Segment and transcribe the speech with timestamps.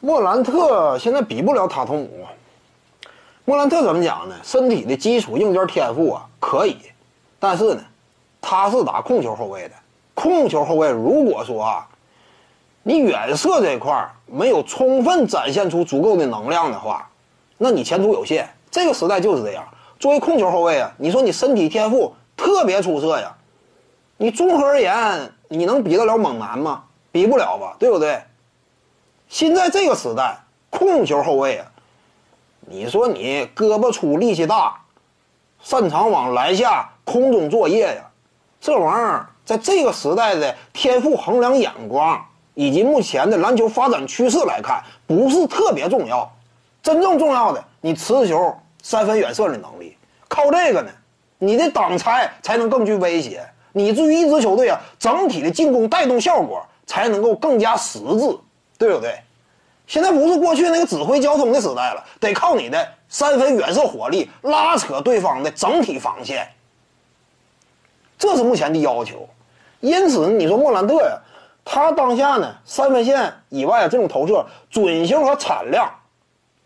[0.00, 2.08] 莫兰特现在比不了塔图姆。
[3.44, 4.34] 莫兰特怎么讲呢？
[4.42, 6.76] 身体的基础硬件天赋啊可以，
[7.38, 7.82] 但是呢，
[8.40, 9.74] 他是打控球后卫的。
[10.14, 11.86] 控球后卫如果说啊，
[12.82, 17.06] 你远射这块没有充分展现出足够的能量的话，
[17.58, 18.48] 那你前途有限。
[18.70, 19.66] 这个时代就是这样。
[19.98, 23.34] 作为控球后卫啊，你说你身体天赋特别出色呀，
[24.16, 26.84] 你综合而言，你能比得了猛男吗？
[27.12, 28.22] 比不了吧，对不对？
[29.30, 30.36] 现在这个时代，
[30.70, 31.64] 控球后卫啊，
[32.62, 34.74] 你说你胳膊粗力气大，
[35.62, 38.10] 擅长往篮下空中作业呀，
[38.60, 42.20] 这玩意儿在这个时代的天赋衡量眼光
[42.54, 46.28] 以及目前的篮球发展趋势来看，不是特别重要。
[46.82, 50.90] 真正重要的，你持球、三分远射的能力，靠这个呢，
[51.38, 53.48] 你的挡拆才能更具威胁。
[53.72, 58.36] 你至于一支球队啊，整体的进攻带动效果才能够更加实质。
[58.80, 59.14] 对不对？
[59.86, 66.48] 现在不是过去那个指挥交通的时代了，得靠你的三分远射火力拉扯对方的整体防线，
[68.18, 69.28] 这是目前的要求。
[69.80, 71.18] 因此，你说莫兰特呀，
[71.62, 75.92] 他当下呢三分线以外这种投射准星和产量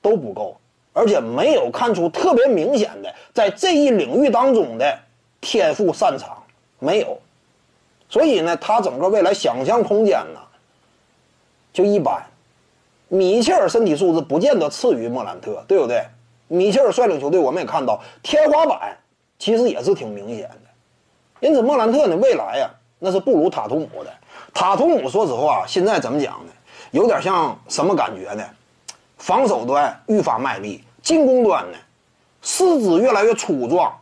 [0.00, 0.56] 都不够，
[0.92, 4.98] 而且没有看出特别明显的在这一领域当中的
[5.40, 6.40] 天赋擅长，
[6.78, 7.18] 没有。
[8.08, 10.40] 所以呢，他整个未来想象空间呢？
[11.74, 12.24] 就一般，
[13.08, 16.06] 米切尔身体素质不见得次于莫兰特，对不对？
[16.46, 18.96] 米切尔率领球队，我们也看到天花板
[19.40, 21.46] 其实也是挺明显的。
[21.46, 24.10] 因此，莫兰特呢，未来呀，那是不如塔图姆的。
[24.54, 26.52] 塔图姆说实话，现在怎么讲呢？
[26.92, 28.44] 有点像什么感觉呢？
[29.18, 31.78] 防守端愈发卖力，进攻端呢，
[32.40, 33.92] 四肢越来越粗壮，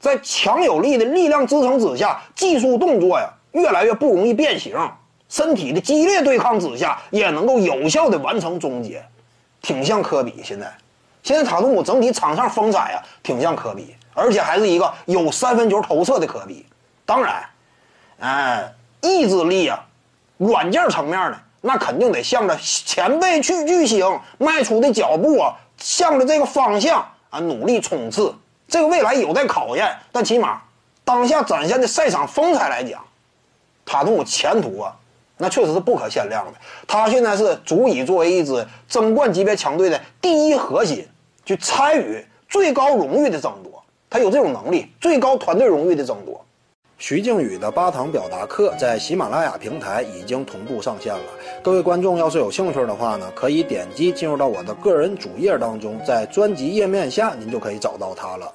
[0.00, 4.74] 在强有力的力量支撑之下，技术动作呀，越来越不容易变形。
[5.28, 9.04] 身体的激烈对抗之下，也能够有效的完成终结，
[9.60, 10.42] 挺像科比。
[10.42, 10.72] 现在，
[11.22, 16.64] 现在塔图姆整体场上风采啊，挺像科比，而且还是一个有三分球投射的科比。
[17.04, 17.44] 当然，
[18.20, 19.84] 哎，意志力啊，
[20.38, 28.34] 软件层面呢，那肯定得向着前辈去巨星迈出的脚步啊，向着这个方向啊努力冲刺。
[28.66, 30.62] 这个未来有待考验，但起码
[31.04, 33.04] 当下展现的赛场风采来讲，
[33.84, 34.94] 塔图姆前途啊。
[35.38, 36.52] 那确实是不可限量的。
[36.86, 41.06] 他现在是足以作为一支争冠级别强队的第一核心，
[41.44, 43.82] 去参与最高荣誉的争夺。
[44.10, 46.44] 他有这种能力，最高团队荣誉的争夺。
[46.96, 51.24] 徐静宇的八堂表达课在喜马拉雅平台已经同步上线了。
[51.62, 58.52] 各位观众要是有兴趣的话呢，可以点击进入到我的个人主页当中，在专辑页面下您就可以找到它了。